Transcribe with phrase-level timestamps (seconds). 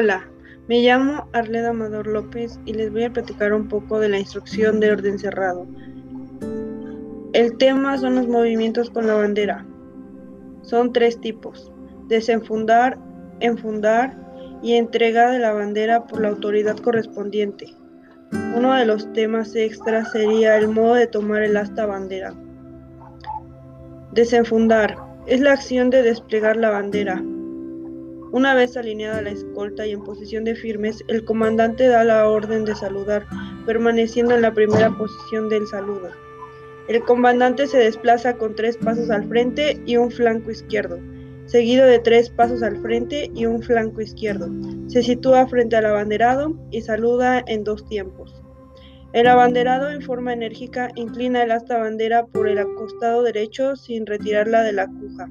[0.00, 0.28] Hola,
[0.68, 4.78] me llamo Arleda Amador López y les voy a platicar un poco de la instrucción
[4.78, 5.66] de orden cerrado.
[7.32, 9.66] El tema son los movimientos con la bandera.
[10.62, 11.72] Son tres tipos,
[12.06, 12.96] desenfundar,
[13.40, 14.16] enfundar
[14.62, 17.74] y entrega de la bandera por la autoridad correspondiente.
[18.54, 22.34] Uno de los temas extras sería el modo de tomar el asta bandera.
[24.12, 24.96] Desenfundar
[25.26, 27.20] es la acción de desplegar la bandera.
[28.38, 32.64] Una vez alineada la escolta y en posición de firmes, el comandante da la orden
[32.64, 33.26] de saludar,
[33.66, 36.10] permaneciendo en la primera posición del saludo.
[36.86, 41.00] El comandante se desplaza con tres pasos al frente y un flanco izquierdo,
[41.46, 44.48] seguido de tres pasos al frente y un flanco izquierdo.
[44.86, 48.40] Se sitúa frente al abanderado y saluda en dos tiempos.
[49.14, 54.62] El abanderado en forma enérgica inclina el asta bandera por el costado derecho sin retirarla
[54.62, 55.28] de la cuja.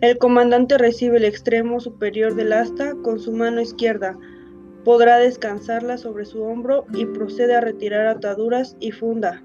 [0.00, 4.16] El comandante recibe el extremo superior del asta con su mano izquierda.
[4.84, 9.42] Podrá descansarla sobre su hombro y procede a retirar ataduras y funda,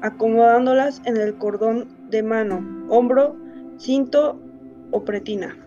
[0.00, 3.36] acomodándolas en el cordón de mano, hombro,
[3.76, 4.40] cinto
[4.92, 5.58] o pretina.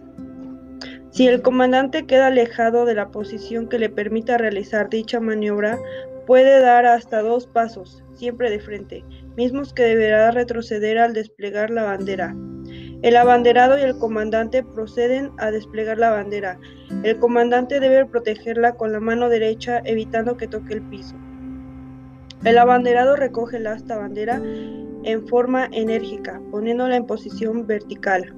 [1.11, 5.77] Si el comandante queda alejado de la posición que le permita realizar dicha maniobra,
[6.25, 9.05] puede dar hasta dos pasos, siempre de frente,
[9.37, 12.35] mismos que deberá retroceder al desplegar la bandera.
[13.05, 16.57] El abanderado y el comandante proceden a desplegar la bandera.
[17.03, 21.15] El comandante debe protegerla con la mano derecha evitando que toque el piso.
[22.43, 24.41] El abanderado recoge la asta bandera
[25.03, 28.33] en forma enérgica, poniéndola en posición vertical.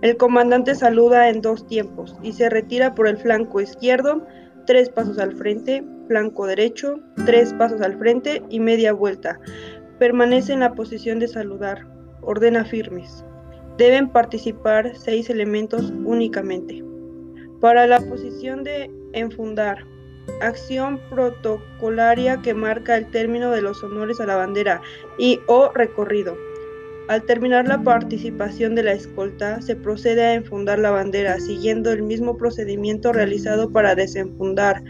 [0.00, 4.26] El comandante saluda en dos tiempos y se retira por el flanco izquierdo,
[4.64, 6.94] tres pasos al frente, flanco derecho,
[7.26, 9.38] tres pasos al frente y media vuelta.
[9.98, 11.86] Permanece en la posición de saludar.
[12.22, 13.26] Ordena firmes.
[13.80, 16.84] Deben participar seis elementos únicamente.
[17.62, 19.86] Para la posición de enfundar,
[20.42, 24.82] acción protocolaria que marca el término de los honores a la bandera
[25.16, 26.36] y o recorrido.
[27.08, 32.02] Al terminar la participación de la escolta, se procede a enfundar la bandera, siguiendo el
[32.02, 34.82] mismo procedimiento realizado para desenfundar.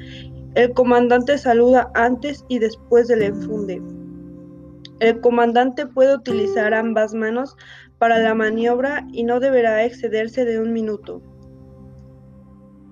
[0.56, 3.80] El comandante saluda antes y después del enfunde.
[5.00, 7.56] El comandante puede utilizar ambas manos
[7.98, 11.22] para la maniobra y no deberá excederse de un minuto.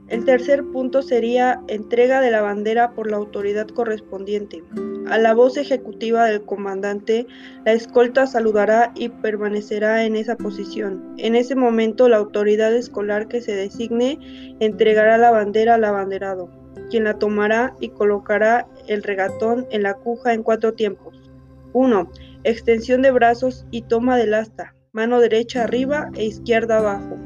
[0.08, 4.64] El tercer punto sería entrega de la bandera por la autoridad correspondiente.
[5.06, 7.26] A la voz ejecutiva del comandante,
[7.66, 11.14] la escolta saludará y permanecerá en esa posición.
[11.18, 14.18] En ese momento, la autoridad escolar que se designe
[14.60, 16.48] entregará la bandera al abanderado,
[16.88, 21.27] quien la tomará y colocará el regatón en la cuja en cuatro tiempos.
[21.72, 22.10] 1.
[22.44, 27.16] Extensión de brazos y toma del asta, mano derecha arriba e izquierda abajo.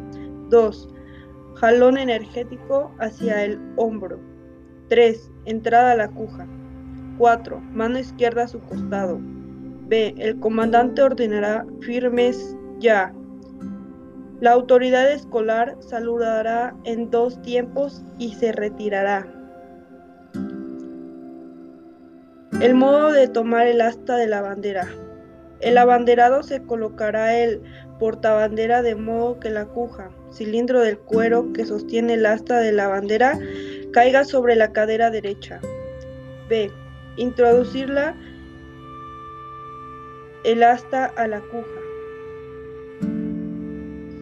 [0.51, 0.89] 2
[1.63, 4.19] Jalón energético hacia el hombro.
[4.89, 5.31] 3.
[5.45, 6.47] Entrada a la cuja.
[7.19, 7.61] 4.
[7.61, 9.21] Mano izquierda a su costado.
[9.87, 10.13] B.
[10.19, 13.15] El comandante ordenará firmes ya.
[14.41, 19.25] La autoridad escolar saludará en dos tiempos y se retirará.
[22.63, 24.87] El modo de tomar el asta de la bandera.
[25.59, 27.61] El abanderado se colocará el
[27.99, 32.87] portabandera de modo que la cuja, cilindro del cuero que sostiene el asta de la
[32.87, 33.37] bandera,
[33.93, 35.61] caiga sobre la cadera derecha.
[36.49, 36.71] B.
[37.17, 38.15] Introducirla
[40.45, 41.81] el asta a la cuja.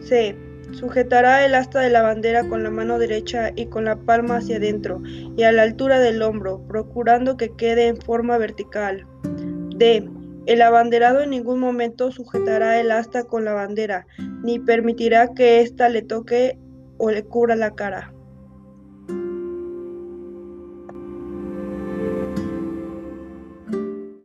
[0.01, 0.35] C.
[0.71, 4.57] Sujetará el asta de la bandera con la mano derecha y con la palma hacia
[4.57, 5.01] adentro
[5.35, 9.05] y a la altura del hombro, procurando que quede en forma vertical.
[9.75, 10.09] D.
[10.47, 14.07] El abanderado en ningún momento sujetará el asta con la bandera,
[14.43, 16.57] ni permitirá que ésta le toque
[16.97, 18.13] o le cubra la cara.